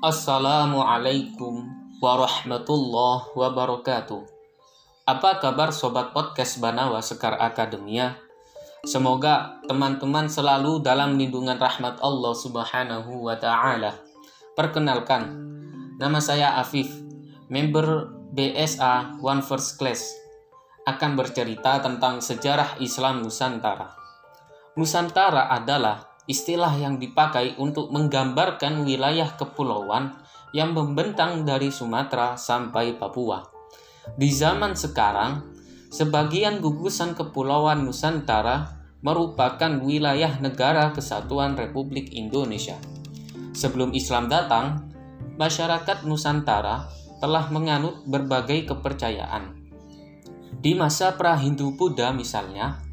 Assalamualaikum 0.00 1.68
warahmatullahi 2.00 3.36
wabarakatuh. 3.36 4.24
Apa 5.04 5.44
kabar 5.44 5.76
sobat 5.76 6.16
podcast 6.16 6.56
Banawa 6.56 7.04
Sekar 7.04 7.36
Akademia? 7.36 8.16
Semoga 8.88 9.60
teman-teman 9.68 10.24
selalu 10.24 10.80
dalam 10.80 11.20
lindungan 11.20 11.60
rahmat 11.60 12.00
Allah 12.00 12.32
Subhanahu 12.32 13.28
wa 13.28 13.36
taala. 13.36 13.92
Perkenalkan, 14.56 15.36
nama 16.00 16.16
saya 16.16 16.56
Afif, 16.56 16.88
member 17.52 18.08
BSA 18.32 19.20
One 19.20 19.44
First 19.44 19.76
Class. 19.76 20.08
Akan 20.88 21.12
bercerita 21.12 21.76
tentang 21.84 22.24
sejarah 22.24 22.80
Islam 22.80 23.20
Nusantara. 23.20 23.99
Nusantara 24.78 25.50
adalah 25.50 26.10
istilah 26.30 26.70
yang 26.78 27.02
dipakai 27.02 27.58
untuk 27.58 27.90
menggambarkan 27.90 28.86
wilayah 28.86 29.34
kepulauan 29.34 30.14
yang 30.54 30.70
membentang 30.70 31.42
dari 31.42 31.74
Sumatera 31.74 32.38
sampai 32.38 32.94
Papua. 32.94 33.42
Di 34.14 34.30
zaman 34.30 34.78
sekarang, 34.78 35.42
sebagian 35.90 36.62
gugusan 36.62 37.18
kepulauan 37.18 37.82
Nusantara 37.82 38.78
merupakan 39.02 39.80
wilayah 39.82 40.38
negara 40.38 40.94
kesatuan 40.94 41.58
Republik 41.58 42.14
Indonesia. 42.14 42.78
Sebelum 43.50 43.90
Islam 43.90 44.30
datang, 44.30 44.92
masyarakat 45.34 46.06
Nusantara 46.06 46.86
telah 47.18 47.50
menganut 47.50 48.06
berbagai 48.06 48.70
kepercayaan. 48.70 49.56
Di 50.60 50.76
masa 50.76 51.16
pra-Hindu-Buddha 51.16 52.12
misalnya, 52.12 52.89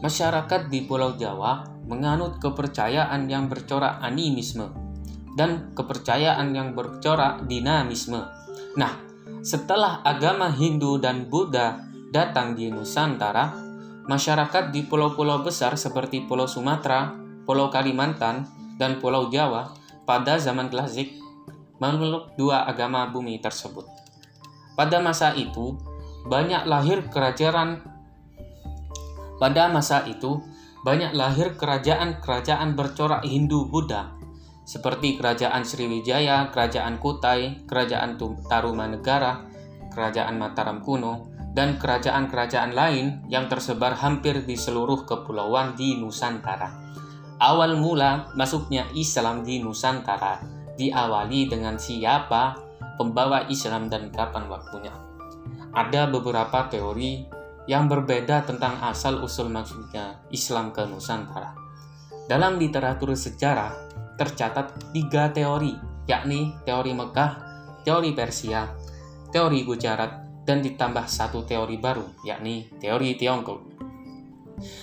masyarakat 0.00 0.72
di 0.72 0.86
Pulau 0.86 1.14
Jawa 1.14 1.66
menganut 1.86 2.40
kepercayaan 2.40 3.28
yang 3.28 3.46
bercorak 3.46 4.00
animisme 4.00 4.72
dan 5.34 5.74
kepercayaan 5.74 6.54
yang 6.54 6.72
bercorak 6.72 7.44
dinamisme. 7.50 8.22
Nah, 8.78 8.94
setelah 9.44 10.00
agama 10.06 10.50
Hindu 10.50 10.96
dan 10.98 11.28
Buddha 11.28 11.82
datang 12.14 12.54
di 12.54 12.70
Nusantara, 12.70 13.52
masyarakat 14.06 14.70
di 14.70 14.86
pulau-pulau 14.86 15.42
besar 15.42 15.74
seperti 15.74 16.24
Pulau 16.24 16.46
Sumatera, 16.46 17.12
Pulau 17.44 17.68
Kalimantan, 17.68 18.46
dan 18.78 18.98
Pulau 19.02 19.30
Jawa 19.30 19.74
pada 20.06 20.38
zaman 20.38 20.70
klasik 20.70 21.14
memeluk 21.82 22.32
dua 22.38 22.64
agama 22.64 23.06
bumi 23.10 23.42
tersebut. 23.42 23.86
Pada 24.74 24.98
masa 24.98 25.34
itu, 25.34 25.78
banyak 26.26 26.66
lahir 26.66 27.06
kerajaan 27.10 27.93
pada 29.44 29.68
masa 29.68 30.08
itu 30.08 30.40
banyak 30.88 31.12
lahir 31.12 31.52
kerajaan-kerajaan 31.60 32.72
bercorak 32.72 33.28
Hindu-Buddha 33.28 34.16
seperti 34.64 35.20
Kerajaan 35.20 35.60
Sriwijaya, 35.68 36.48
Kerajaan 36.48 36.96
Kutai, 36.96 37.68
Kerajaan 37.68 38.16
Tarumanegara, 38.48 39.44
Kerajaan 39.92 40.40
Mataram 40.40 40.80
kuno, 40.80 41.28
dan 41.52 41.76
kerajaan-kerajaan 41.76 42.72
lain 42.72 43.20
yang 43.28 43.44
tersebar 43.52 43.92
hampir 43.92 44.48
di 44.48 44.56
seluruh 44.56 45.04
kepulauan 45.04 45.76
di 45.76 46.00
Nusantara. 46.00 46.80
Awal 47.36 47.76
mula 47.76 48.32
masuknya 48.32 48.88
Islam 48.96 49.44
di 49.44 49.60
Nusantara 49.60 50.40
diawali 50.80 51.52
dengan 51.52 51.76
siapa 51.76 52.56
pembawa 52.96 53.44
Islam 53.52 53.92
dan 53.92 54.08
kapan 54.08 54.48
waktunya. 54.48 54.96
Ada 55.76 56.08
beberapa 56.08 56.72
teori 56.72 57.43
yang 57.64 57.88
berbeda 57.88 58.44
tentang 58.44 58.76
asal-usul 58.84 59.48
maksudnya 59.48 60.20
Islam 60.28 60.72
ke 60.72 60.84
Nusantara. 60.84 61.56
Dalam 62.24 62.56
literatur 62.56 63.12
sejarah 63.12 63.72
tercatat 64.16 64.94
tiga 64.94 65.32
teori, 65.32 65.74
yakni 66.08 66.54
teori 66.64 66.92
Mekah, 66.92 67.32
teori 67.82 68.12
Persia, 68.12 68.68
teori 69.32 69.66
Gujarat, 69.66 70.44
dan 70.44 70.60
ditambah 70.60 71.08
satu 71.08 71.42
teori 71.48 71.80
baru, 71.80 72.04
yakni 72.22 72.68
teori 72.78 73.16
Tiongkok. 73.16 73.60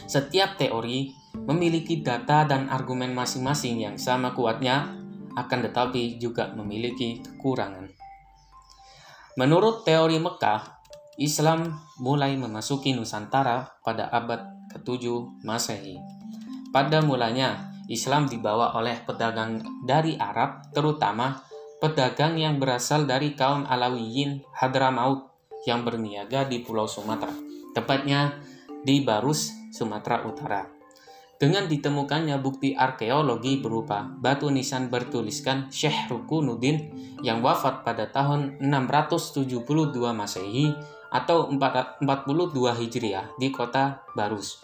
Setiap 0.10 0.58
teori 0.58 1.14
memiliki 1.48 2.02
data 2.02 2.44
dan 2.44 2.68
argumen 2.68 3.14
masing-masing 3.16 3.80
yang 3.80 3.96
sama 3.96 4.34
kuatnya, 4.36 4.98
akan 5.38 5.60
tetapi 5.70 6.20
juga 6.20 6.52
memiliki 6.52 7.24
kekurangan. 7.24 7.88
Menurut 9.40 9.88
teori 9.88 10.20
Mekah, 10.20 10.81
Islam 11.22 11.78
mulai 12.02 12.34
memasuki 12.34 12.98
Nusantara 12.98 13.78
pada 13.86 14.10
abad 14.10 14.42
ke-7 14.74 15.06
Masehi. 15.46 16.02
Pada 16.74 17.06
mulanya, 17.06 17.70
Islam 17.86 18.26
dibawa 18.26 18.74
oleh 18.74 18.98
pedagang 19.06 19.62
dari 19.86 20.18
Arab, 20.18 20.74
terutama 20.74 21.46
pedagang 21.78 22.42
yang 22.42 22.58
berasal 22.58 23.06
dari 23.06 23.38
kaum 23.38 23.70
Alawiyin 23.70 24.42
Hadramaut 24.58 25.30
yang 25.70 25.86
berniaga 25.86 26.50
di 26.50 26.66
Pulau 26.66 26.90
Sumatera, 26.90 27.38
tepatnya 27.78 28.42
di 28.82 29.06
Barus, 29.06 29.54
Sumatera 29.70 30.26
Utara. 30.26 30.66
Dengan 31.38 31.66
ditemukannya 31.66 32.38
bukti 32.38 32.74
arkeologi 32.74 33.62
berupa 33.62 34.06
batu 34.06 34.50
nisan 34.50 34.90
bertuliskan 34.90 35.74
Syekh 35.74 36.10
Rukunuddin 36.10 36.94
yang 37.26 37.42
wafat 37.46 37.82
pada 37.82 38.10
tahun 38.10 38.62
672 38.62 39.58
Masehi 40.14 40.74
atau 41.12 41.52
42 41.52 42.00
Hijriah 42.56 43.36
di 43.36 43.52
kota 43.52 44.08
Barus. 44.16 44.64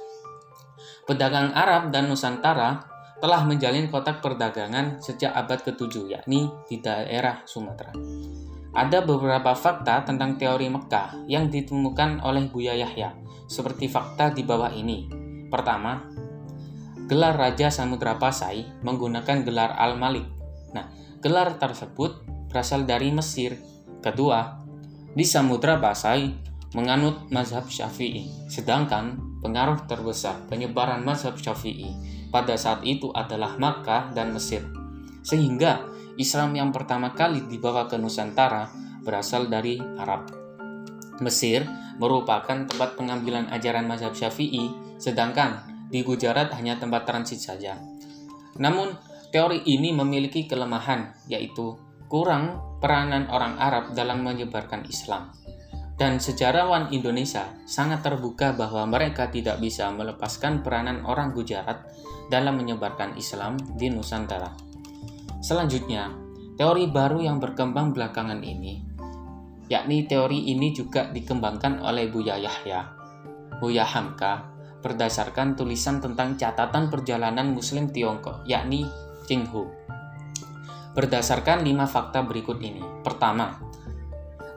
Pedagang 1.03 1.51
Arab 1.51 1.91
dan 1.91 2.07
Nusantara 2.07 2.83
telah 3.17 3.41
menjalin 3.43 3.89
kotak 3.89 4.21
perdagangan 4.21 5.01
sejak 5.01 5.33
abad 5.33 5.59
ke-7 5.65 6.07
yakni 6.07 6.47
di 6.69 6.79
daerah 6.79 7.41
Sumatera. 7.43 7.91
Ada 8.77 9.01
beberapa 9.01 9.57
fakta 9.57 10.05
tentang 10.05 10.37
teori 10.37 10.69
Mekah 10.69 11.25
yang 11.25 11.49
ditemukan 11.49 12.21
oleh 12.21 12.45
Buya 12.45 12.77
Yahya, 12.77 13.17
seperti 13.49 13.89
fakta 13.89 14.29
di 14.29 14.45
bawah 14.45 14.69
ini. 14.69 15.09
Pertama, 15.49 16.05
gelar 17.09 17.33
Raja 17.33 17.73
Samudra 17.73 18.21
Pasai 18.21 18.69
menggunakan 18.85 19.41
gelar 19.41 19.73
Al-Malik. 19.73 20.29
Nah, 20.77 20.93
gelar 21.23 21.57
tersebut 21.57 22.21
berasal 22.53 22.85
dari 22.85 23.09
Mesir. 23.09 23.57
Kedua, 24.03 24.66
di 25.17 25.25
Samudra 25.25 25.81
Pasai 25.81 26.29
menganut 26.77 27.25
mazhab 27.33 27.65
Syafi'i, 27.65 28.29
sedangkan 28.53 29.17
pengaruh 29.41 29.89
terbesar 29.89 30.45
penyebaran 30.45 31.01
mazhab 31.01 31.33
Syafi'i 31.41 31.89
pada 32.29 32.53
saat 32.53 32.85
itu 32.85 33.09
adalah 33.17 33.57
Makkah 33.57 34.13
dan 34.13 34.29
Mesir. 34.29 34.61
Sehingga 35.25 35.89
Islam 36.21 36.53
yang 36.53 36.69
pertama 36.69 37.17
kali 37.17 37.49
dibawa 37.49 37.89
ke 37.89 37.97
Nusantara 37.97 38.69
berasal 39.01 39.49
dari 39.49 39.81
Arab. 39.97 40.29
Mesir 41.17 41.65
merupakan 41.97 42.69
tempat 42.69 42.93
pengambilan 42.93 43.49
ajaran 43.49 43.89
mazhab 43.89 44.13
Syafi'i, 44.13 44.69
sedangkan 45.01 45.65
di 45.89 46.05
Gujarat 46.05 46.53
hanya 46.53 46.77
tempat 46.77 47.09
transit 47.09 47.41
saja. 47.41 47.81
Namun, 48.61 48.93
teori 49.33 49.65
ini 49.65 49.89
memiliki 49.97 50.45
kelemahan, 50.45 51.09
yaitu 51.25 51.73
kurang 52.07 52.63
peranan 52.79 53.27
orang 53.27 53.59
Arab 53.59 53.93
dalam 53.93 54.23
menyebarkan 54.23 54.87
Islam. 54.87 55.31
Dan 55.97 56.21
sejarawan 56.21 56.93
Indonesia 56.93 57.49
sangat 57.65 58.05
terbuka 58.05 58.53
bahwa 58.53 58.85
mereka 58.85 59.27
tidak 59.33 59.57
bisa 59.57 59.89
melepaskan 59.89 60.61
peranan 60.61 61.01
orang 61.03 61.33
Gujarat 61.33 61.83
dalam 62.29 62.59
menyebarkan 62.61 63.17
Islam 63.17 63.57
di 63.75 63.89
Nusantara. 63.89 64.53
Selanjutnya, 65.41 66.13
teori 66.53 66.85
baru 66.85 67.25
yang 67.25 67.41
berkembang 67.41 67.97
belakangan 67.97 68.45
ini, 68.45 68.77
yakni 69.73 70.05
teori 70.05 70.53
ini 70.53 70.69
juga 70.69 71.09
dikembangkan 71.09 71.81
oleh 71.81 72.13
Buya 72.13 72.37
Yahya, 72.37 72.93
Buya 73.57 73.85
Hamka, 73.89 74.53
berdasarkan 74.85 75.57
tulisan 75.57 75.97
tentang 75.97 76.37
catatan 76.37 76.93
perjalanan 76.93 77.57
Muslim 77.57 77.89
Tiongkok, 77.89 78.45
yakni 78.45 78.85
Qinghu 79.25 79.87
berdasarkan 80.97 81.61
lima 81.61 81.85
fakta 81.85 82.25
berikut 82.25 82.57
ini. 82.57 82.81
Pertama, 83.05 83.61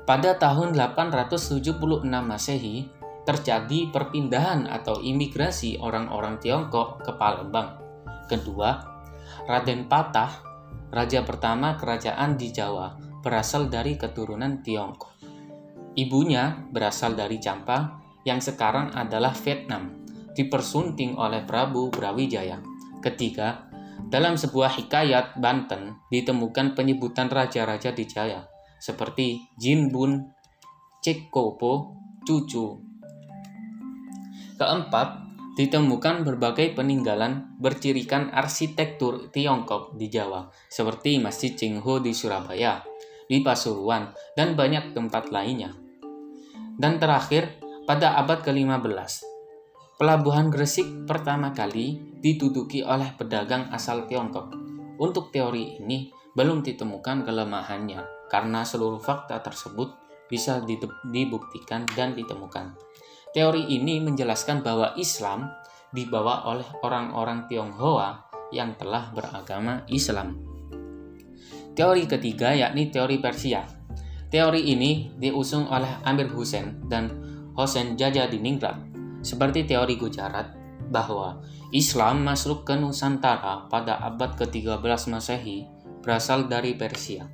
pada 0.09 0.41
tahun 0.41 0.73
876 0.73 1.77
Masehi, 2.09 2.89
terjadi 3.29 3.93
perpindahan 3.93 4.65
atau 4.67 4.99
imigrasi 4.99 5.77
orang-orang 5.79 6.41
Tiongkok 6.41 7.05
ke 7.05 7.13
Palembang. 7.15 7.77
Kedua, 8.27 8.81
Raden 9.45 9.87
Patah, 9.87 10.43
raja 10.91 11.23
pertama 11.23 11.79
kerajaan 11.79 12.35
di 12.35 12.51
Jawa, 12.51 12.97
berasal 13.21 13.69
dari 13.71 13.95
keturunan 14.01 14.65
Tiongkok. 14.65 15.15
Ibunya 15.95 16.67
berasal 16.73 17.15
dari 17.15 17.37
Champa 17.37 18.01
yang 18.27 18.43
sekarang 18.43 18.97
adalah 18.97 19.37
Vietnam, 19.45 20.09
dipersunting 20.35 21.15
oleh 21.21 21.45
Prabu 21.45 21.93
Brawijaya. 21.93 22.59
Ketiga, 22.99 23.70
dalam 24.11 24.35
sebuah 24.35 24.75
hikayat 24.75 25.39
Banten 25.39 25.95
ditemukan 26.11 26.75
penyebutan 26.75 27.31
raja-raja 27.31 27.95
di 27.95 28.05
Jaya 28.11 28.43
seperti 28.81 29.53
Jinbun, 29.61 30.33
Cekopo, 31.05 31.95
Cucu. 32.25 32.81
Keempat, 34.57 35.09
ditemukan 35.57 36.25
berbagai 36.25 36.73
peninggalan 36.73 37.57
bercirikan 37.61 38.33
arsitektur 38.33 39.29
Tiongkok 39.29 39.97
di 40.01 40.09
Jawa, 40.09 40.49
seperti 40.73 41.21
Masjid 41.21 41.53
Cingho 41.53 42.01
di 42.01 42.17
Surabaya, 42.17 42.81
di 43.29 43.45
Pasuruan, 43.45 44.13
dan 44.33 44.57
banyak 44.57 44.97
tempat 44.97 45.29
lainnya. 45.29 45.77
Dan 46.81 46.97
terakhir, 46.97 47.61
pada 47.85 48.17
abad 48.17 48.41
ke-15, 48.41 49.30
pelabuhan 50.01 50.49
Gresik 50.49 51.05
pertama 51.05 51.53
kali 51.53 52.01
dituduki 52.25 52.81
oleh 52.81 53.13
pedagang 53.21 53.69
asal 53.69 54.09
Tiongkok. 54.09 54.49
Untuk 54.97 55.29
teori 55.29 55.77
ini, 55.77 56.09
belum 56.33 56.65
ditemukan 56.65 57.29
kelemahannya, 57.29 58.33
karena 58.33 58.65
seluruh 58.65 58.97
fakta 58.97 59.45
tersebut 59.45 59.93
bisa 60.33 60.65
dibuktikan 61.05 61.85
dan 61.93 62.17
ditemukan. 62.17 62.81
Teori 63.37 63.69
ini 63.77 64.01
menjelaskan 64.01 64.65
bahwa 64.65 64.97
Islam 64.97 65.53
dibawa 65.93 66.49
oleh 66.49 66.65
orang-orang 66.81 67.45
Tionghoa 67.45 68.25
yang 68.57 68.81
telah 68.81 69.13
beragama 69.13 69.85
Islam. 69.93 70.41
Teori 71.77 72.09
ketiga 72.09 72.57
yakni 72.57 72.89
teori 72.89 73.21
Persia. 73.21 73.69
Teori 74.33 74.65
ini 74.65 75.13
diusung 75.21 75.69
oleh 75.69 76.01
Amir 76.09 76.33
Hussein 76.33 76.89
dan 76.89 77.13
Hossein 77.53 78.01
Jajadiningrat 78.01 78.90
seperti 79.21 79.69
teori 79.69 79.97
Gujarat 79.97 80.57
bahwa 80.91 81.39
Islam 81.71 82.27
masuk 82.27 82.67
ke 82.67 82.75
Nusantara 82.75 83.71
pada 83.71 84.03
abad 84.03 84.35
ke-13 84.35 84.83
Masehi 85.13 85.69
berasal 86.03 86.51
dari 86.51 86.75
Persia. 86.75 87.29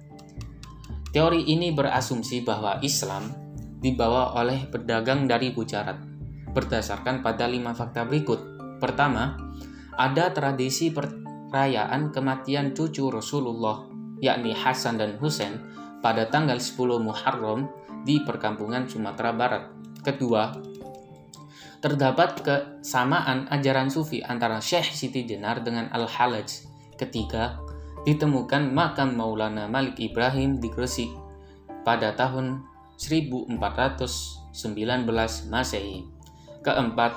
Teori 1.15 1.49
ini 1.49 1.73
berasumsi 1.73 2.45
bahwa 2.45 2.77
Islam 2.85 3.33
dibawa 3.81 4.37
oleh 4.37 4.69
pedagang 4.69 5.25
dari 5.25 5.57
Gujarat 5.57 5.97
berdasarkan 6.53 7.25
pada 7.25 7.49
lima 7.49 7.73
fakta 7.73 8.05
berikut. 8.05 8.41
Pertama, 8.77 9.37
ada 9.97 10.29
tradisi 10.33 10.93
perayaan 10.93 12.13
kematian 12.13 12.77
cucu 12.77 13.09
Rasulullah, 13.09 13.89
yakni 14.21 14.53
Hasan 14.53 15.01
dan 15.01 15.17
Husain, 15.17 15.57
pada 16.05 16.29
tanggal 16.29 16.61
10 16.61 17.01
Muharram 17.01 17.69
di 18.05 18.21
perkampungan 18.21 18.85
Sumatera 18.85 19.33
Barat. 19.33 19.73
Kedua, 20.05 20.53
terdapat 21.87 22.43
kesamaan 22.43 23.47
ajaran 23.47 23.87
sufi 23.87 24.19
antara 24.19 24.59
Syekh 24.59 24.91
Siti 24.91 25.23
Jenar 25.23 25.63
dengan 25.63 25.87
Al-Halaj. 25.95 26.67
Ketiga, 26.99 27.63
ditemukan 28.03 28.75
makam 28.75 29.15
Maulana 29.15 29.71
Malik 29.71 29.95
Ibrahim 30.03 30.59
di 30.59 30.67
Gresik 30.67 31.15
pada 31.87 32.11
tahun 32.19 32.67
1419 32.99 34.67
Masehi. 35.47 36.03
Keempat, 36.67 37.15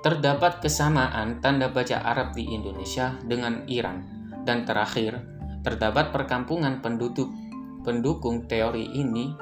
terdapat 0.00 0.64
kesamaan 0.64 1.44
tanda 1.44 1.68
baca 1.68 2.00
Arab 2.00 2.32
di 2.32 2.48
Indonesia 2.56 3.20
dengan 3.20 3.68
Iran. 3.68 4.00
Dan 4.48 4.64
terakhir, 4.64 5.20
terdapat 5.60 6.08
perkampungan 6.16 6.80
penduduk 6.80 7.28
pendukung 7.84 8.48
teori 8.48 8.96
ini 8.96 9.36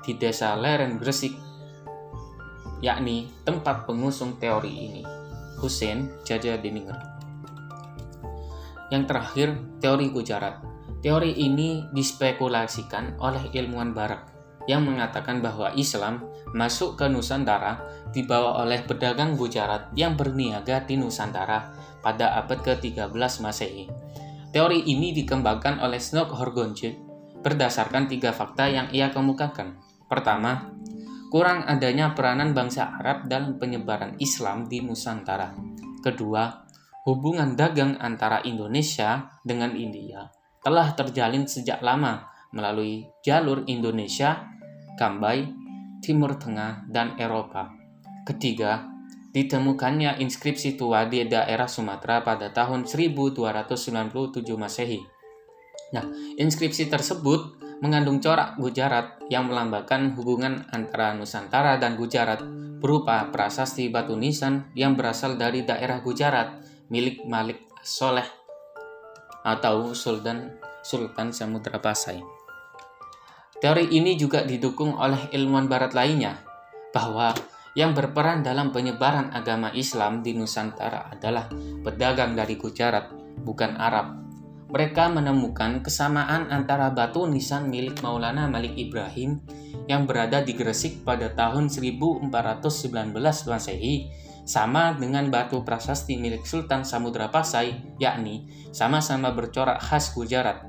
di 0.00 0.16
desa 0.16 0.56
Leren 0.56 0.96
Gresik, 0.96 1.36
yakni 2.84 3.32
tempat 3.48 3.88
pengusung 3.88 4.36
teori 4.36 4.68
ini, 4.68 5.02
Hussein 5.56 6.12
Jaja 6.28 6.60
Diningrat. 6.60 7.00
Yang 8.92 9.04
terakhir, 9.08 9.48
teori 9.80 10.12
Gujarat. 10.12 10.60
Teori 11.00 11.32
ini 11.40 11.88
dispekulasikan 11.92 13.16
oleh 13.20 13.48
ilmuwan 13.56 13.96
barat 13.96 14.24
yang 14.64 14.84
mengatakan 14.84 15.44
bahwa 15.44 15.72
Islam 15.76 16.24
masuk 16.56 16.96
ke 16.96 17.08
Nusantara 17.08 17.80
dibawa 18.12 18.64
oleh 18.64 18.80
pedagang 18.84 19.36
Gujarat 19.36 19.92
yang 19.96 20.16
berniaga 20.16 20.84
di 20.84 20.96
Nusantara 20.96 21.72
pada 22.00 22.36
abad 22.40 22.60
ke-13 22.60 23.12
Masehi. 23.40 23.88
Teori 24.52 24.86
ini 24.86 25.10
dikembangkan 25.16 25.80
oleh 25.80 26.00
Snok 26.00 26.36
Horgonje 26.36 26.96
berdasarkan 27.44 28.08
tiga 28.08 28.32
fakta 28.32 28.70
yang 28.70 28.88
ia 28.94 29.12
kemukakan. 29.12 29.76
Pertama, 30.08 30.73
kurang 31.34 31.66
adanya 31.66 32.14
peranan 32.14 32.54
bangsa 32.54 32.94
Arab 33.02 33.26
dalam 33.26 33.58
penyebaran 33.58 34.14
Islam 34.22 34.70
di 34.70 34.78
Nusantara. 34.78 35.50
Kedua, 35.98 36.62
hubungan 37.10 37.58
dagang 37.58 37.98
antara 37.98 38.38
Indonesia 38.46 39.34
dengan 39.42 39.74
India 39.74 40.30
telah 40.62 40.94
terjalin 40.94 41.42
sejak 41.42 41.82
lama 41.82 42.30
melalui 42.54 43.02
jalur 43.26 43.66
Indonesia 43.66 44.46
Kambai, 44.94 45.50
Timur 45.98 46.38
Tengah, 46.38 46.86
dan 46.86 47.18
Eropa. 47.18 47.66
Ketiga, 48.22 48.86
ditemukannya 49.34 50.22
inskripsi 50.22 50.78
tua 50.78 51.02
di 51.10 51.26
daerah 51.26 51.66
Sumatera 51.66 52.22
pada 52.22 52.54
tahun 52.54 52.86
1297 52.86 53.42
Masehi. 54.54 55.02
Nah, 55.98 56.06
inskripsi 56.38 56.86
tersebut 56.86 57.63
mengandung 57.82 58.22
corak 58.22 58.58
Gujarat 58.60 59.18
yang 59.32 59.50
melambangkan 59.50 60.14
hubungan 60.14 60.66
antara 60.70 61.16
Nusantara 61.16 61.78
dan 61.78 61.98
Gujarat 61.98 62.42
berupa 62.78 63.32
prasasti 63.32 63.88
batu 63.88 64.14
nisan 64.14 64.68
yang 64.76 64.92
berasal 64.94 65.40
dari 65.40 65.64
daerah 65.64 66.04
Gujarat 66.04 66.60
milik 66.92 67.24
Malik 67.24 67.64
Soleh 67.80 68.26
atau 69.44 69.92
Sultan 69.96 70.60
Sultan 70.84 71.32
Samudra 71.32 71.80
Pasai. 71.80 72.20
Teori 73.60 73.88
ini 73.96 74.20
juga 74.20 74.44
didukung 74.44 75.00
oleh 75.00 75.32
ilmuwan 75.32 75.64
barat 75.64 75.96
lainnya, 75.96 76.36
bahwa 76.92 77.32
yang 77.72 77.96
berperan 77.96 78.44
dalam 78.44 78.68
penyebaran 78.70 79.32
agama 79.32 79.72
Islam 79.72 80.20
di 80.20 80.36
Nusantara 80.36 81.08
adalah 81.08 81.48
pedagang 81.80 82.36
dari 82.36 82.60
Gujarat, 82.60 83.08
bukan 83.40 83.80
Arab. 83.80 84.23
Mereka 84.74 85.06
menemukan 85.06 85.86
kesamaan 85.86 86.50
antara 86.50 86.90
batu 86.90 87.30
nisan 87.30 87.70
milik 87.70 88.02
Maulana 88.02 88.50
Malik 88.50 88.74
Ibrahim 88.74 89.38
yang 89.86 90.02
berada 90.02 90.42
di 90.42 90.50
Gresik 90.50 91.06
pada 91.06 91.30
tahun 91.30 91.70
1419 91.70 92.26
Masehi 93.46 94.10
sama 94.42 94.98
dengan 94.98 95.30
batu 95.30 95.62
prasasti 95.62 96.18
milik 96.18 96.42
Sultan 96.42 96.82
Samudra 96.82 97.30
Pasai, 97.30 97.94
yakni 98.02 98.50
sama-sama 98.74 99.30
bercorak 99.30 99.78
khas 99.78 100.10
Gujarat 100.10 100.66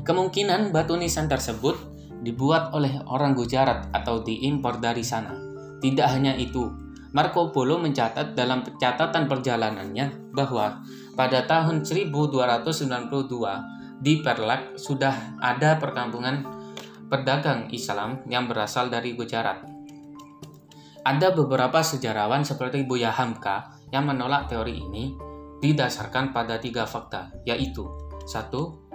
Kemungkinan 0.00 0.72
batu 0.72 0.96
nisan 0.96 1.28
tersebut 1.28 1.76
dibuat 2.24 2.72
oleh 2.72 3.04
orang 3.04 3.36
Gujarat 3.36 3.92
atau 3.92 4.24
diimpor 4.24 4.80
dari 4.80 5.04
sana. 5.04 5.36
Tidak 5.76 6.08
hanya 6.08 6.32
itu, 6.40 6.72
Marco 7.12 7.52
Polo 7.54 7.78
mencatat 7.78 8.34
dalam 8.34 8.64
catatan 8.80 9.30
perjalanannya 9.30 10.34
bahwa 10.34 10.82
pada 11.14 11.46
tahun 11.46 11.86
1292 11.86 14.02
di 14.02 14.20
Perlak 14.20 14.76
sudah 14.76 15.38
ada 15.38 15.78
perkampungan 15.78 16.42
pedagang 17.06 17.70
Islam 17.70 18.26
yang 18.26 18.50
berasal 18.50 18.90
dari 18.90 19.14
Gujarat. 19.14 19.62
Ada 21.04 21.36
beberapa 21.36 21.84
sejarawan 21.84 22.42
seperti 22.42 22.82
Buya 22.82 23.14
Hamka 23.14 23.78
yang 23.92 24.08
menolak 24.08 24.50
teori 24.50 24.82
ini 24.82 25.14
didasarkan 25.62 26.34
pada 26.34 26.58
tiga 26.58 26.84
fakta, 26.84 27.30
yaitu 27.46 27.86
satu, 28.24 28.88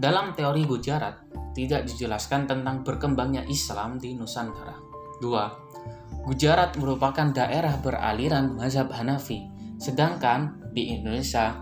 dalam 0.00 0.32
teori 0.32 0.64
Gujarat, 0.64 1.20
tidak 1.52 1.84
dijelaskan 1.84 2.48
tentang 2.48 2.80
berkembangnya 2.80 3.44
Islam 3.46 4.00
di 4.00 4.16
Nusantara. 4.16 4.80
2. 5.20 6.24
Gujarat 6.24 6.76
merupakan 6.80 7.28
daerah 7.32 7.76
beraliran 7.80 8.56
mazhab 8.56 8.88
Hanafi, 8.88 9.44
sedangkan 9.76 10.59
di 10.70 10.94
Indonesia 10.94 11.58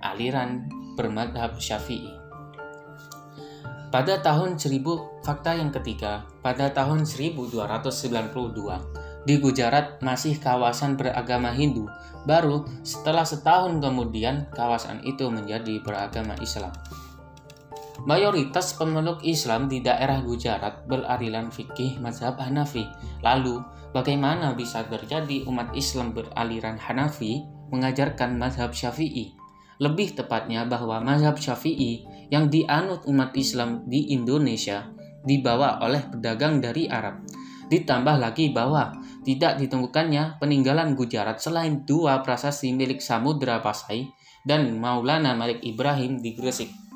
aliran 0.00 0.64
bermadhab 0.96 1.60
Syafi'i. 1.60 2.16
Pada 3.90 4.22
tahun 4.22 4.54
1000, 4.54 5.26
fakta 5.26 5.58
yang 5.58 5.74
ketiga, 5.74 6.22
pada 6.46 6.70
tahun 6.70 7.02
1292, 7.02 9.26
di 9.26 9.34
Gujarat 9.42 9.98
masih 9.98 10.38
kawasan 10.38 10.94
beragama 10.94 11.50
Hindu, 11.50 11.90
baru 12.22 12.62
setelah 12.86 13.26
setahun 13.26 13.82
kemudian 13.82 14.46
kawasan 14.54 15.02
itu 15.02 15.26
menjadi 15.26 15.82
beragama 15.82 16.38
Islam. 16.38 16.70
Mayoritas 18.08 18.72
pemeluk 18.78 19.20
Islam 19.26 19.68
di 19.68 19.84
daerah 19.84 20.24
Gujarat 20.24 20.88
beraliran 20.88 21.52
fikih 21.52 22.00
mazhab 22.00 22.40
Hanafi. 22.40 22.88
Lalu, 23.20 23.60
bagaimana 23.92 24.56
bisa 24.56 24.88
terjadi 24.88 25.44
umat 25.44 25.76
Islam 25.76 26.16
beraliran 26.16 26.80
Hanafi 26.80 27.44
mengajarkan 27.70 28.36
mazhab 28.36 28.74
Syafi'i? 28.74 29.34
Lebih 29.80 30.18
tepatnya 30.18 30.68
bahwa 30.68 31.00
mazhab 31.00 31.40
Syafi'i 31.40 32.04
yang 32.28 32.52
dianut 32.52 33.08
umat 33.08 33.32
Islam 33.38 33.88
di 33.88 34.12
Indonesia 34.12 34.90
dibawa 35.24 35.80
oleh 35.80 36.04
pedagang 36.10 36.60
dari 36.60 36.90
Arab. 36.90 37.24
Ditambah 37.70 38.20
lagi 38.20 38.50
bahwa 38.50 38.92
tidak 39.22 39.56
ditemukannya 39.62 40.42
peninggalan 40.42 40.98
Gujarat 40.98 41.38
selain 41.38 41.86
dua 41.86 42.20
prasasti 42.20 42.74
milik 42.74 42.98
Samudra 42.98 43.62
Pasai 43.62 44.10
dan 44.44 44.76
Maulana 44.76 45.32
Malik 45.32 45.62
Ibrahim 45.62 46.18
di 46.18 46.34
Gresik 46.34 46.90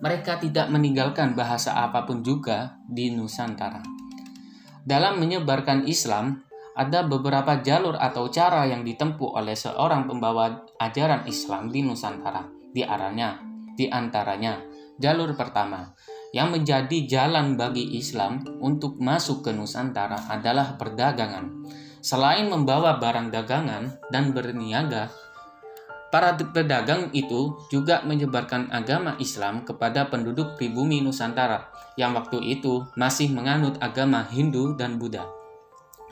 mereka 0.00 0.36
tidak 0.36 0.68
meninggalkan 0.68 1.32
bahasa 1.32 1.72
apa 1.72 2.04
pun 2.04 2.20
juga 2.20 2.76
di 2.84 3.12
Nusantara. 3.12 3.80
Dalam 4.86 5.18
menyebarkan 5.18 5.88
Islam, 5.88 6.45
ada 6.76 7.08
beberapa 7.08 7.64
jalur 7.64 7.96
atau 7.96 8.28
cara 8.28 8.68
yang 8.68 8.84
ditempuh 8.84 9.32
oleh 9.32 9.56
seorang 9.56 10.04
pembawa 10.04 10.68
ajaran 10.76 11.24
Islam 11.24 11.72
di 11.72 11.80
Nusantara. 11.80 12.44
Di 12.76 12.84
arahnya, 12.84 13.40
di 13.72 13.88
antaranya, 13.88 14.60
jalur 15.00 15.32
pertama 15.32 15.96
yang 16.36 16.52
menjadi 16.52 17.08
jalan 17.08 17.56
bagi 17.56 17.96
Islam 17.96 18.44
untuk 18.60 19.00
masuk 19.00 19.40
ke 19.40 19.56
Nusantara 19.56 20.28
adalah 20.28 20.76
perdagangan. 20.76 21.64
Selain 22.04 22.44
membawa 22.44 23.00
barang 23.00 23.32
dagangan 23.32 23.96
dan 24.12 24.36
berniaga, 24.36 25.08
para 26.12 26.36
pedagang 26.36 27.08
itu 27.16 27.56
juga 27.72 28.04
menyebarkan 28.04 28.68
agama 28.68 29.16
Islam 29.16 29.64
kepada 29.64 30.12
penduduk 30.12 30.60
pribumi 30.60 31.00
Nusantara 31.00 31.72
yang 31.96 32.12
waktu 32.12 32.40
itu 32.44 32.84
masih 33.00 33.32
menganut 33.32 33.80
agama 33.80 34.28
Hindu 34.28 34.76
dan 34.76 35.00
Buddha. 35.00 35.35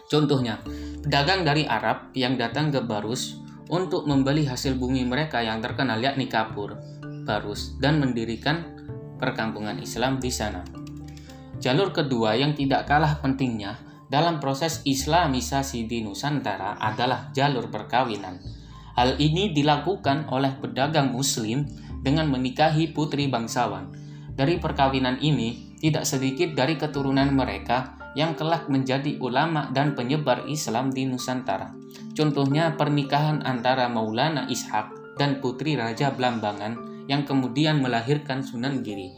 Contohnya, 0.08 0.60
pedagang 1.00 1.42
dari 1.42 1.64
Arab 1.64 2.12
yang 2.12 2.36
datang 2.36 2.68
ke 2.68 2.84
Barus 2.84 3.40
untuk 3.72 4.04
membeli 4.04 4.44
hasil 4.44 4.76
bumi 4.76 5.08
mereka 5.08 5.40
yang 5.40 5.64
terkenal 5.64 5.96
yakni 6.00 6.28
kapur, 6.28 6.76
Barus, 7.24 7.76
dan 7.80 7.96
mendirikan 7.96 8.76
perkampungan 9.16 9.80
Islam 9.80 10.20
di 10.20 10.28
sana. 10.28 10.60
Jalur 11.56 11.96
kedua 11.96 12.36
yang 12.36 12.52
tidak 12.52 12.84
kalah 12.84 13.24
pentingnya 13.24 13.80
dalam 14.12 14.36
proses 14.36 14.84
Islamisasi 14.84 15.88
di 15.88 16.04
Nusantara 16.04 16.76
adalah 16.76 17.32
jalur 17.32 17.72
perkawinan. 17.72 18.36
Hal 18.94 19.16
ini 19.16 19.50
dilakukan 19.56 20.28
oleh 20.28 20.54
pedagang 20.60 21.10
Muslim 21.10 21.64
dengan 22.04 22.28
menikahi 22.28 22.92
putri 22.92 23.32
bangsawan. 23.32 23.90
Dari 24.36 24.60
perkawinan 24.60 25.18
ini, 25.24 25.74
tidak 25.80 26.04
sedikit 26.04 26.52
dari 26.52 26.76
keturunan 26.76 27.32
mereka 27.32 28.03
yang 28.14 28.38
kelak 28.38 28.70
menjadi 28.70 29.18
ulama 29.18 29.70
dan 29.74 29.98
penyebar 29.98 30.46
Islam 30.46 30.90
di 30.94 31.06
Nusantara. 31.06 31.74
Contohnya 32.14 32.78
pernikahan 32.78 33.42
antara 33.42 33.90
Maulana 33.90 34.46
Ishak 34.46 35.18
dan 35.18 35.42
putri 35.42 35.74
Raja 35.74 36.14
Blambangan 36.14 37.06
yang 37.10 37.26
kemudian 37.26 37.82
melahirkan 37.82 38.40
Sunan 38.42 38.80
Giri. 38.80 39.12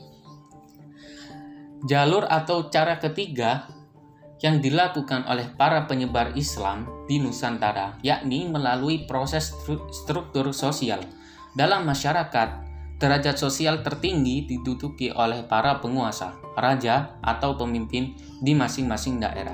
Jalur 1.87 2.27
atau 2.27 2.73
cara 2.73 2.99
ketiga 2.99 3.69
yang 4.41 4.61
dilakukan 4.61 5.25
oleh 5.29 5.49
para 5.57 5.89
penyebar 5.89 6.37
Islam 6.37 6.85
di 7.09 7.17
Nusantara 7.17 7.97
yakni 8.05 8.45
melalui 8.49 9.09
proses 9.09 9.53
struktur 9.93 10.53
sosial 10.53 11.01
dalam 11.57 11.89
masyarakat 11.89 12.66
Derajat 12.97 13.37
sosial 13.37 13.85
tertinggi 13.85 14.49
diduduki 14.49 15.13
oleh 15.13 15.45
para 15.45 15.85
penguasa, 15.85 16.33
raja, 16.57 17.21
atau 17.21 17.53
pemimpin 17.53 18.17
di 18.41 18.57
masing-masing 18.57 19.21
daerah. 19.21 19.53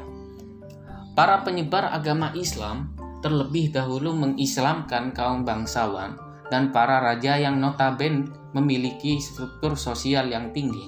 Para 1.18 1.42
penyebar 1.42 1.90
agama 1.90 2.30
Islam 2.38 2.94
terlebih 3.18 3.74
dahulu 3.74 4.14
mengislamkan 4.14 5.10
kaum 5.10 5.42
bangsawan 5.42 6.14
dan 6.54 6.70
para 6.70 7.02
raja 7.02 7.34
yang 7.34 7.58
notabene 7.58 8.30
memiliki 8.54 9.18
struktur 9.18 9.74
sosial 9.74 10.30
yang 10.30 10.54
tinggi. 10.54 10.86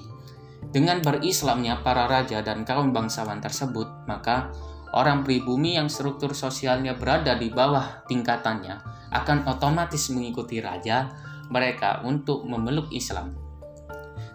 Dengan 0.71 1.03
berislamnya 1.03 1.83
para 1.83 2.07
raja 2.07 2.39
dan 2.39 2.63
kaum 2.63 2.95
bangsawan 2.95 3.43
tersebut, 3.43 4.07
maka 4.07 4.51
orang 4.95 5.27
pribumi 5.27 5.75
yang 5.75 5.91
struktur 5.91 6.31
sosialnya 6.31 6.95
berada 6.95 7.35
di 7.35 7.51
bawah 7.51 8.07
tingkatannya 8.07 8.79
akan 9.11 9.47
otomatis 9.47 10.11
mengikuti 10.11 10.59
raja 10.63 11.11
mereka 11.49 12.01
untuk 12.05 12.45
memeluk 12.45 12.89
Islam. 12.93 13.35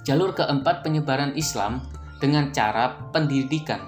Jalur 0.07 0.33
keempat 0.33 0.83
penyebaran 0.83 1.37
Islam 1.37 1.85
dengan 2.21 2.53
cara 2.53 2.97
pendidikan. 3.13 3.81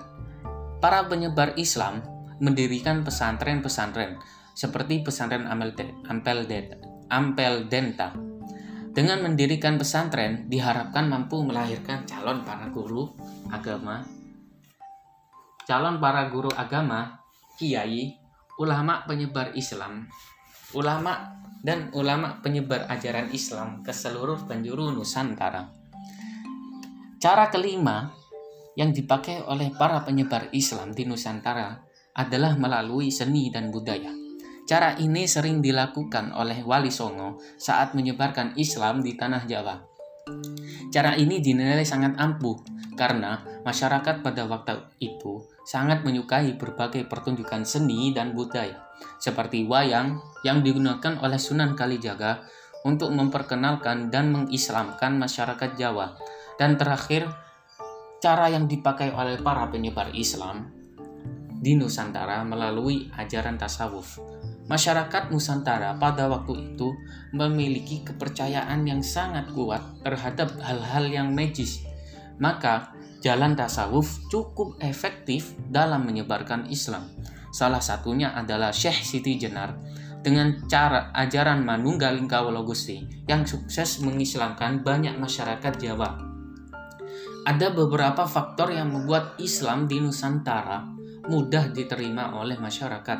Para 0.82 1.06
penyebar 1.06 1.54
Islam 1.56 2.02
mendirikan 2.42 3.06
pesantren-pesantren 3.06 4.18
seperti 4.52 5.00
pesantren 5.00 5.48
Ampel 5.48 6.46
Denta. 7.68 8.12
Dengan 8.92 9.24
mendirikan 9.24 9.80
pesantren 9.80 10.52
diharapkan 10.52 11.08
mampu 11.08 11.40
melahirkan 11.40 12.04
calon 12.04 12.44
para 12.44 12.68
guru 12.68 13.08
agama, 13.48 14.04
calon 15.64 15.96
para 15.96 16.28
guru 16.28 16.52
agama, 16.52 17.24
kiai, 17.56 18.20
ulama 18.60 19.08
penyebar 19.08 19.56
Islam, 19.56 20.12
ulama 20.76 21.40
dan 21.62 21.94
ulama 21.94 22.42
penyebar 22.42 22.90
ajaran 22.90 23.30
Islam 23.30 23.86
ke 23.86 23.94
seluruh 23.94 24.44
penjuru 24.50 24.90
Nusantara. 24.90 25.70
Cara 27.22 27.46
kelima 27.54 28.10
yang 28.74 28.90
dipakai 28.90 29.46
oleh 29.46 29.70
para 29.70 30.02
penyebar 30.02 30.50
Islam 30.50 30.90
di 30.90 31.06
Nusantara 31.06 31.78
adalah 32.18 32.58
melalui 32.58 33.14
seni 33.14 33.48
dan 33.48 33.70
budaya. 33.70 34.10
Cara 34.66 34.98
ini 34.98 35.26
sering 35.26 35.62
dilakukan 35.62 36.34
oleh 36.34 36.66
Wali 36.66 36.90
Songo 36.90 37.38
saat 37.58 37.94
menyebarkan 37.94 38.58
Islam 38.58 39.02
di 39.02 39.14
tanah 39.14 39.46
Jawa. 39.46 39.76
Cara 40.90 41.18
ini 41.18 41.42
dinilai 41.42 41.82
sangat 41.82 42.14
ampuh 42.18 42.62
karena 42.94 43.42
masyarakat 43.66 44.22
pada 44.22 44.46
waktu 44.46 44.78
itu 45.02 45.51
sangat 45.62 46.02
menyukai 46.02 46.58
berbagai 46.58 47.06
pertunjukan 47.06 47.62
seni 47.62 48.10
dan 48.10 48.34
budaya, 48.34 48.90
seperti 49.18 49.66
wayang 49.66 50.18
yang 50.42 50.60
digunakan 50.60 51.18
oleh 51.22 51.38
Sunan 51.38 51.78
Kalijaga 51.78 52.42
untuk 52.82 53.14
memperkenalkan 53.14 54.10
dan 54.10 54.34
mengislamkan 54.34 55.14
masyarakat 55.18 55.78
Jawa. 55.78 56.18
Dan 56.58 56.74
terakhir, 56.74 57.30
cara 58.22 58.50
yang 58.50 58.66
dipakai 58.70 59.10
oleh 59.14 59.38
para 59.38 59.66
penyebar 59.70 60.14
Islam 60.14 60.70
di 61.62 61.78
Nusantara 61.78 62.42
melalui 62.42 63.06
ajaran 63.14 63.54
tasawuf. 63.54 64.18
Masyarakat 64.66 65.30
Nusantara 65.30 65.94
pada 65.94 66.26
waktu 66.26 66.74
itu 66.74 66.90
memiliki 67.34 68.02
kepercayaan 68.02 68.82
yang 68.82 69.02
sangat 69.02 69.50
kuat 69.54 69.82
terhadap 70.02 70.54
hal-hal 70.58 71.06
yang 71.06 71.30
magis. 71.30 71.82
Maka, 72.42 72.91
jalan 73.22 73.54
tasawuf 73.54 74.26
cukup 74.26 74.76
efektif 74.82 75.54
dalam 75.70 76.04
menyebarkan 76.04 76.66
Islam. 76.68 77.06
Salah 77.54 77.80
satunya 77.80 78.34
adalah 78.34 78.74
Syekh 78.74 79.06
Siti 79.06 79.38
Jenar 79.38 79.78
dengan 80.26 80.66
cara 80.66 81.14
ajaran 81.14 81.62
Manunggal 81.62 82.18
Kawula 82.26 82.66
Gusti 82.66 82.98
yang 83.30 83.46
sukses 83.46 84.02
mengislamkan 84.02 84.82
banyak 84.82 85.14
masyarakat 85.18 85.72
Jawa. 85.78 86.18
Ada 87.42 87.74
beberapa 87.74 88.26
faktor 88.26 88.74
yang 88.74 88.90
membuat 88.90 89.38
Islam 89.38 89.86
di 89.90 89.98
Nusantara 89.98 90.86
mudah 91.26 91.70
diterima 91.70 92.34
oleh 92.38 92.58
masyarakat. 92.58 93.18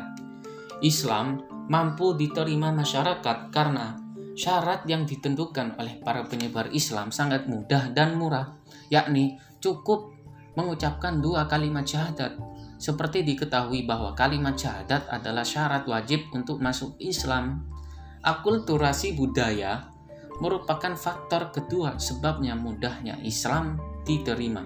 Islam 0.83 1.43
mampu 1.71 2.15
diterima 2.19 2.75
masyarakat 2.75 3.51
karena 3.51 4.02
syarat 4.33 4.85
yang 4.89 5.05
ditentukan 5.05 5.77
oleh 5.77 6.01
para 6.01 6.25
penyebar 6.25 6.69
Islam 6.73 7.13
sangat 7.13 7.45
mudah 7.45 7.93
dan 7.93 8.17
murah, 8.17 8.57
yakni 8.89 9.37
cukup 9.61 10.13
mengucapkan 10.57 11.21
dua 11.21 11.45
kalimat 11.45 11.85
syahadat. 11.85 12.37
Seperti 12.81 13.23
diketahui 13.23 13.87
bahwa 13.87 14.11
kalimat 14.11 14.59
syahadat 14.59 15.07
adalah 15.07 15.47
syarat 15.47 15.87
wajib 15.87 16.27
untuk 16.35 16.59
masuk 16.59 16.99
Islam. 16.99 17.63
Akulturasi 18.19 19.15
budaya 19.15 19.87
merupakan 20.41 20.91
faktor 20.97 21.53
kedua 21.53 21.95
sebabnya 22.01 22.57
mudahnya 22.57 23.21
Islam 23.23 23.79
diterima. 24.03 24.65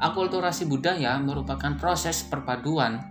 Akulturasi 0.00 0.64
budaya 0.64 1.20
merupakan 1.20 1.76
proses 1.76 2.24
perpaduan 2.24 3.02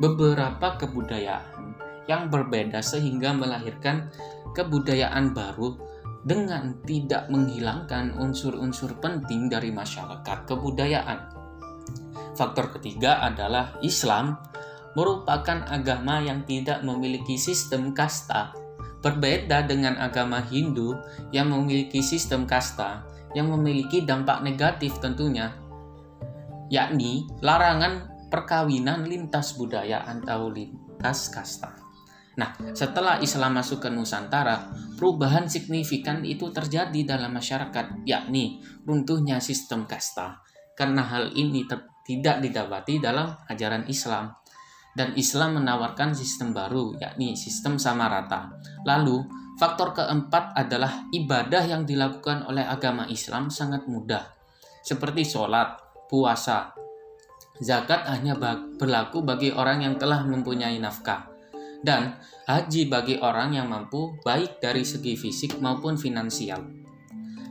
beberapa 0.00 0.80
kebudayaan 0.80 1.81
yang 2.10 2.30
berbeda 2.30 2.82
sehingga 2.82 3.34
melahirkan 3.34 4.10
kebudayaan 4.52 5.32
baru 5.32 5.78
dengan 6.22 6.78
tidak 6.86 7.26
menghilangkan 7.30 8.14
unsur-unsur 8.18 8.94
penting 9.02 9.50
dari 9.50 9.74
masyarakat 9.74 10.46
kebudayaan. 10.46 11.18
Faktor 12.38 12.72
ketiga 12.78 13.20
adalah 13.22 13.76
Islam 13.82 14.38
merupakan 14.94 15.66
agama 15.66 16.22
yang 16.22 16.46
tidak 16.46 16.80
memiliki 16.86 17.34
sistem 17.34 17.90
kasta. 17.92 18.54
Berbeda 19.02 19.66
dengan 19.66 19.98
agama 19.98 20.38
Hindu 20.46 20.94
yang 21.34 21.50
memiliki 21.50 21.98
sistem 21.98 22.46
kasta 22.46 23.02
yang 23.34 23.50
memiliki 23.50 24.04
dampak 24.04 24.44
negatif 24.44 25.00
tentunya, 25.00 25.56
yakni 26.68 27.26
larangan 27.40 28.12
perkawinan 28.28 29.08
lintas 29.08 29.56
budaya 29.56 30.04
atau 30.04 30.52
lintas 30.52 31.32
kasta. 31.32 31.81
Nah, 32.42 32.74
setelah 32.74 33.22
Islam 33.22 33.54
masuk 33.54 33.86
ke 33.86 33.88
Nusantara, 33.94 34.66
perubahan 34.98 35.46
signifikan 35.46 36.26
itu 36.26 36.50
terjadi 36.50 37.06
dalam 37.06 37.30
masyarakat, 37.38 38.02
yakni 38.02 38.58
runtuhnya 38.82 39.38
sistem 39.38 39.86
kasta. 39.86 40.42
Karena 40.74 41.06
hal 41.06 41.30
ini 41.38 41.62
tidak 42.02 42.42
didapati 42.42 42.98
dalam 42.98 43.38
ajaran 43.46 43.86
Islam. 43.86 44.34
Dan 44.90 45.14
Islam 45.14 45.62
menawarkan 45.62 46.18
sistem 46.18 46.50
baru, 46.50 46.98
yakni 46.98 47.38
sistem 47.38 47.78
sama 47.78 48.10
rata. 48.10 48.50
Lalu, 48.82 49.22
faktor 49.54 49.94
keempat 49.94 50.58
adalah 50.58 51.06
ibadah 51.14 51.62
yang 51.62 51.86
dilakukan 51.86 52.42
oleh 52.50 52.66
agama 52.66 53.06
Islam 53.06 53.54
sangat 53.54 53.86
mudah, 53.86 54.34
seperti 54.82 55.22
sholat, 55.22 55.78
puasa, 56.10 56.74
Zakat 57.62 58.10
hanya 58.10 58.34
berlaku 58.74 59.22
bagi 59.22 59.54
orang 59.54 59.86
yang 59.86 59.94
telah 59.94 60.26
mempunyai 60.26 60.82
nafkah. 60.82 61.31
Dan 61.82 62.14
haji 62.46 62.86
bagi 62.86 63.18
orang 63.18 63.58
yang 63.58 63.66
mampu 63.66 64.14
baik 64.22 64.62
dari 64.62 64.86
segi 64.86 65.18
fisik 65.18 65.58
maupun 65.58 65.98
finansial. 65.98 66.62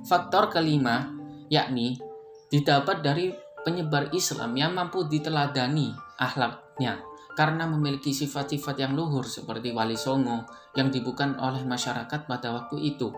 Faktor 0.07 0.47
kelima 0.47 1.11
yakni 1.51 1.99
didapat 2.47 3.03
dari 3.03 3.35
penyebar 3.67 4.15
Islam 4.15 4.55
yang 4.55 4.71
mampu 4.71 5.05
diteladani 5.05 5.91
akhlaknya 6.17 7.03
karena 7.35 7.63
memiliki 7.67 8.11
sifat-sifat 8.11 8.75
yang 8.79 8.95
luhur 8.95 9.23
seperti 9.23 9.71
wali 9.71 9.95
songo 9.95 10.47
yang 10.75 10.91
dibukan 10.91 11.39
oleh 11.39 11.63
masyarakat 11.63 12.27
pada 12.27 12.51
waktu 12.51 12.95
itu. 12.95 13.11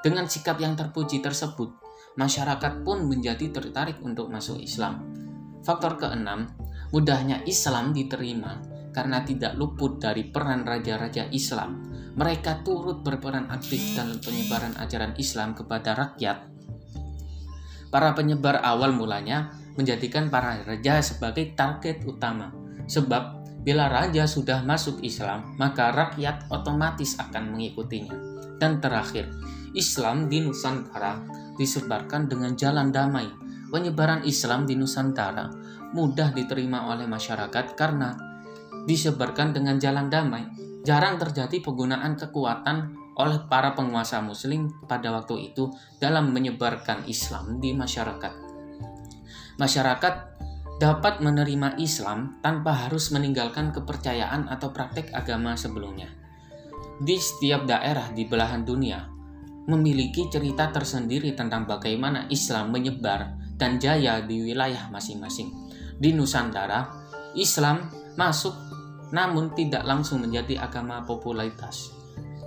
Dengan 0.00 0.24
sikap 0.28 0.56
yang 0.60 0.76
terpuji 0.76 1.20
tersebut, 1.20 1.76
masyarakat 2.16 2.84
pun 2.84 3.04
menjadi 3.04 3.52
tertarik 3.52 4.00
untuk 4.00 4.32
masuk 4.32 4.56
Islam. 4.60 5.04
Faktor 5.60 6.00
keenam, 6.00 6.48
mudahnya 6.88 7.44
Islam 7.44 7.92
diterima 7.92 8.56
karena 8.90 9.22
tidak 9.22 9.54
luput 9.56 9.98
dari 10.02 10.26
peran 10.28 10.66
raja-raja 10.66 11.30
Islam. 11.30 11.90
Mereka 12.14 12.66
turut 12.66 13.06
berperan 13.06 13.48
aktif 13.48 13.80
dalam 13.94 14.18
penyebaran 14.18 14.74
ajaran 14.78 15.14
Islam 15.16 15.54
kepada 15.54 15.94
rakyat. 15.94 16.38
Para 17.90 18.14
penyebar 18.14 18.62
awal 18.62 18.94
mulanya 18.94 19.54
menjadikan 19.74 20.30
para 20.30 20.62
raja 20.62 21.02
sebagai 21.02 21.54
target 21.54 22.02
utama, 22.06 22.50
sebab 22.90 23.40
Bila 23.60 23.92
raja 23.92 24.24
sudah 24.24 24.64
masuk 24.64 25.04
Islam, 25.04 25.52
maka 25.60 25.92
rakyat 25.92 26.48
otomatis 26.48 27.20
akan 27.20 27.52
mengikutinya. 27.52 28.16
Dan 28.56 28.80
terakhir, 28.80 29.28
Islam 29.76 30.32
di 30.32 30.40
Nusantara 30.40 31.20
disebarkan 31.60 32.24
dengan 32.24 32.56
jalan 32.56 32.88
damai. 32.88 33.28
Penyebaran 33.68 34.24
Islam 34.24 34.64
di 34.64 34.80
Nusantara 34.80 35.52
mudah 35.92 36.32
diterima 36.32 36.88
oleh 36.88 37.04
masyarakat 37.04 37.76
karena 37.76 38.16
disebarkan 38.84 39.56
dengan 39.56 39.76
jalan 39.80 40.08
damai. 40.08 40.44
Jarang 40.80 41.20
terjadi 41.20 41.60
penggunaan 41.60 42.16
kekuatan 42.16 42.96
oleh 43.20 43.44
para 43.52 43.76
penguasa 43.76 44.24
muslim 44.24 44.72
pada 44.88 45.12
waktu 45.12 45.52
itu 45.52 45.68
dalam 46.00 46.32
menyebarkan 46.32 47.04
Islam 47.04 47.60
di 47.60 47.76
masyarakat. 47.76 48.32
Masyarakat 49.60 50.14
dapat 50.80 51.20
menerima 51.20 51.76
Islam 51.76 52.40
tanpa 52.40 52.88
harus 52.88 53.12
meninggalkan 53.12 53.68
kepercayaan 53.76 54.48
atau 54.48 54.72
praktek 54.72 55.12
agama 55.12 55.52
sebelumnya. 55.52 56.08
Di 56.96 57.20
setiap 57.20 57.68
daerah 57.68 58.08
di 58.16 58.24
belahan 58.24 58.64
dunia 58.64 59.04
memiliki 59.68 60.32
cerita 60.32 60.72
tersendiri 60.72 61.36
tentang 61.36 61.68
bagaimana 61.68 62.24
Islam 62.32 62.72
menyebar 62.72 63.36
dan 63.60 63.76
jaya 63.76 64.24
di 64.24 64.40
wilayah 64.40 64.88
masing-masing. 64.88 65.52
Di 66.00 66.16
Nusantara, 66.16 66.99
Islam 67.34 67.86
masuk 68.18 68.52
namun 69.10 69.50
tidak 69.58 69.82
langsung 69.82 70.22
menjadi 70.22 70.62
agama 70.62 71.02
popularitas. 71.02 71.90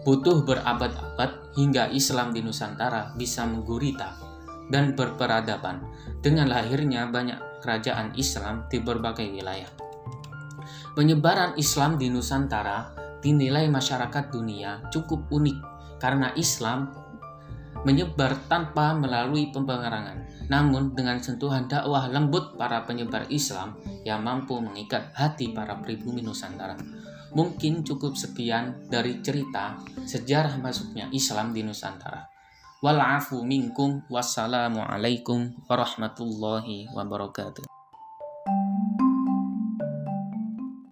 Butuh 0.03 0.43
berabad-abad 0.43 1.55
hingga 1.55 1.87
Islam 1.91 2.35
di 2.35 2.43
Nusantara 2.43 3.15
bisa 3.15 3.47
menggurita 3.47 4.19
dan 4.67 4.95
berperadaban 4.95 5.83
dengan 6.19 6.51
lahirnya 6.51 7.07
banyak 7.07 7.63
kerajaan 7.63 8.15
Islam 8.19 8.67
di 8.67 8.83
berbagai 8.83 9.27
wilayah. 9.27 9.71
Penyebaran 10.95 11.55
Islam 11.55 11.95
di 11.95 12.11
Nusantara 12.11 12.91
dinilai 13.23 13.71
masyarakat 13.71 14.31
dunia 14.31 14.83
cukup 14.91 15.31
unik 15.31 15.57
karena 16.03 16.35
Islam 16.35 16.91
menyebar 17.83 18.47
tanpa 18.47 18.95
melalui 18.95 19.51
pemberangan, 19.51 20.23
namun 20.47 20.95
dengan 20.95 21.19
sentuhan 21.19 21.67
dakwah 21.67 22.07
lembut 22.07 22.55
para 22.55 22.83
penyebar 22.87 23.27
Islam 23.27 23.75
yang 24.07 24.23
mampu 24.23 24.59
mengikat 24.59 25.11
hati 25.15 25.51
para 25.51 25.79
pribumi 25.79 26.23
Nusantara. 26.23 26.79
Mungkin 27.33 27.81
cukup 27.81 28.13
sekian 28.13 28.87
dari 28.87 29.19
cerita 29.25 29.75
sejarah 30.05 30.61
masuknya 30.61 31.09
Islam 31.11 31.51
di 31.51 31.65
Nusantara. 31.65 32.29
Walafu 32.83 33.41
minkum 33.47 34.03
wassalamualaikum 34.11 35.55
warahmatullahi 35.65 36.91
wabarakatuh 36.91 37.72